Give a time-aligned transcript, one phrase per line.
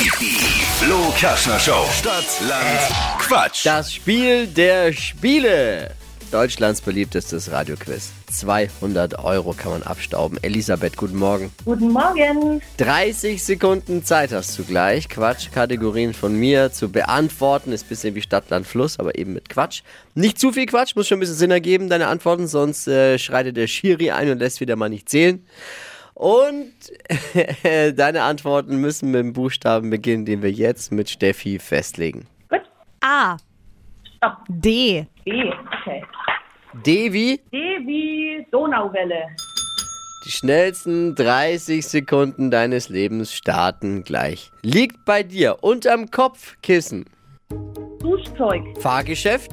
[0.00, 1.84] Die Flo Kaschner Show.
[1.92, 2.80] Stadt, Land,
[3.18, 3.66] Quatsch.
[3.66, 5.90] Das Spiel der Spiele.
[6.30, 8.10] Deutschlands beliebtestes Radioquiz.
[8.30, 10.38] 200 Euro kann man abstauben.
[10.40, 11.52] Elisabeth, guten Morgen.
[11.66, 12.62] Guten Morgen.
[12.78, 17.70] 30 Sekunden Zeit hast du gleich, Quatschkategorien von mir zu beantworten.
[17.70, 19.82] Ist ein bisschen wie Stadt, Land, Fluss, aber eben mit Quatsch.
[20.14, 23.58] Nicht zu viel Quatsch, muss schon ein bisschen Sinn ergeben, deine Antworten, sonst äh, schreitet
[23.58, 25.44] der Schiri ein und lässt wieder mal nicht zählen.
[26.20, 26.74] Und
[27.96, 32.26] deine Antworten müssen mit dem Buchstaben beginnen, den wir jetzt mit Steffi festlegen.
[32.50, 32.60] Gut.
[33.00, 33.38] A.
[34.16, 34.36] Stopp.
[34.48, 35.06] D.
[35.24, 35.30] B.
[35.80, 36.02] Okay.
[36.84, 37.56] Devi, D
[37.86, 39.28] wie Donauwelle.
[40.26, 44.50] die schnellsten 30 Sekunden deines Lebens starten gleich.
[44.62, 47.06] Liegt bei dir unterm Kopfkissen.
[48.00, 48.62] Duschzeug.
[48.78, 49.52] Fahrgeschäft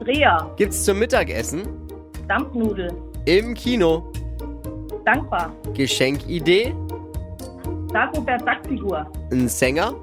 [0.00, 0.54] Dreher.
[0.56, 1.66] gibt's zum Mittagessen.
[2.28, 2.92] Dampfnudel.
[3.26, 4.12] Im Kino.
[5.04, 5.52] Dankbar.
[5.74, 6.74] Geschenkidee.
[7.92, 9.06] Dagobert Sackfigur.
[9.30, 9.94] Ein Sänger.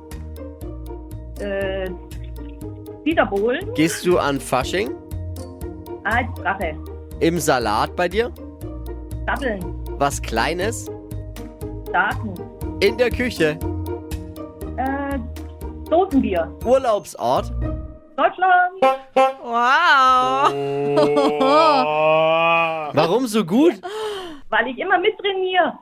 [1.39, 1.89] Äh,
[3.05, 3.73] Dieter Bohlen.
[3.73, 4.91] Gehst du an Fasching?
[6.03, 6.75] Als Drache.
[7.19, 8.31] Im Salat bei dir.
[9.25, 9.63] Datteln.
[9.97, 10.89] Was Kleines.
[11.91, 12.33] Daten.
[12.80, 13.58] In der Küche.
[14.77, 15.17] Äh,
[15.89, 16.52] Dosenbier.
[16.65, 17.52] Urlaubsort.
[18.15, 18.73] Deutschland.
[19.43, 20.53] Wow.
[22.93, 23.73] Warum so gut?
[24.52, 25.73] Weil ich immer mittrainiere.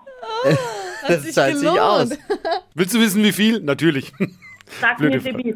[1.08, 2.09] Das sich zahlt sich aus.
[2.76, 3.59] Willst du wissen, wie viel?
[3.59, 4.14] Natürlich.
[4.80, 5.23] Sag Blöde mir.
[5.23, 5.56] Debbie.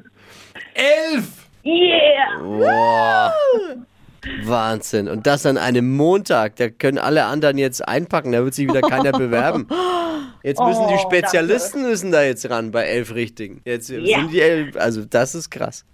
[0.74, 1.26] Elf!
[1.66, 2.40] Yeah.
[2.42, 3.34] Boah.
[4.44, 5.08] Wahnsinn.
[5.10, 6.56] Und das an einem Montag.
[6.56, 8.32] Da können alle anderen jetzt einpacken.
[8.32, 9.68] Da wird sich wieder keiner bewerben.
[10.44, 13.62] Jetzt müssen die Oh, Spezialisten müssen da jetzt ran bei elf Richtigen.
[13.66, 14.20] Jetzt Ja.
[14.20, 14.76] sind die elf.
[14.78, 15.86] Also das ist krass.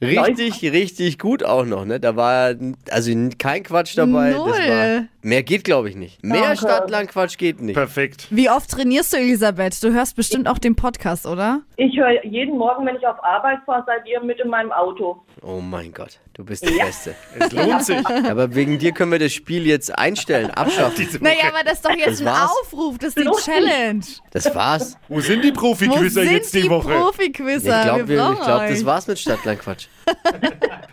[0.00, 2.00] Richtig, richtig gut auch noch, ne?
[2.00, 2.54] Da war
[2.90, 4.30] also kein Quatsch dabei.
[4.32, 5.08] Das war, Null.
[5.22, 6.22] mehr geht, glaube ich, nicht.
[6.22, 6.58] Mehr Danke.
[6.58, 7.74] Stadtland-Quatsch geht nicht.
[7.74, 8.26] Perfekt.
[8.30, 9.82] Wie oft trainierst du, Elisabeth?
[9.82, 11.62] Du hörst bestimmt auch den Podcast, oder?
[11.76, 15.22] Ich höre jeden Morgen, wenn ich auf Arbeit fahre, seid ihr mit in meinem Auto.
[15.42, 17.14] Oh mein Gott, du bist die Beste.
[17.38, 18.06] Es lohnt sich.
[18.28, 20.94] Aber wegen dir können wir das Spiel jetzt einstellen, abschaffen.
[20.98, 22.50] Diese Naja, aber das ist doch jetzt Das ein war's.
[22.62, 23.30] Aufruf, das ist die.
[23.44, 24.04] Challenge.
[24.32, 24.96] Das war's.
[25.08, 26.92] Wo sind die Profi-Quizzer jetzt die, die Woche?
[26.92, 27.82] Ich Profi-Quizzer?
[27.84, 29.86] glaube, wir brauchen ich glaub, das war's mit Stadtlandquatsch.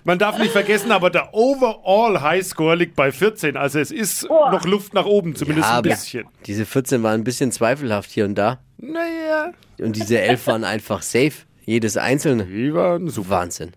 [0.03, 3.55] Man darf nicht vergessen, aber der Overall Highscore liegt bei 14.
[3.57, 4.49] Also es ist Oh.
[4.51, 6.27] noch Luft nach oben, zumindest Ja, ein bisschen.
[6.45, 8.59] Diese 14 waren ein bisschen zweifelhaft hier und da.
[8.77, 9.51] Naja.
[9.79, 11.33] Und diese 11 waren einfach safe.
[11.65, 12.45] Jedes einzelne.
[12.45, 13.29] Die waren super.
[13.31, 13.71] Wahnsinn.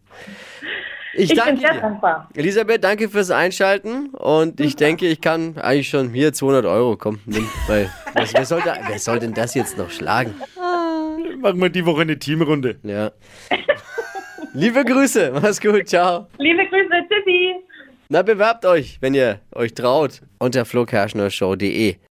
[1.13, 1.81] Ich, Ich bin danke sehr dir.
[1.81, 2.29] dankbar.
[2.35, 4.09] Elisabeth, danke fürs Einschalten.
[4.11, 7.21] Und ich denke, ich kann eigentlich schon hier 200 Euro kommen.
[7.67, 10.35] Weil, was, wer, soll da, wer soll denn das jetzt noch schlagen?
[11.41, 12.77] Machen wir die Woche eine Teamrunde.
[12.83, 13.13] Ja.
[14.57, 16.29] Liebe Grüße, mach's gut, ciao.
[16.39, 17.57] Liebe Grüße, Tschüssi.
[18.09, 21.97] Na, bewerbt euch, wenn ihr euch traut, unter flokerschnershow.de.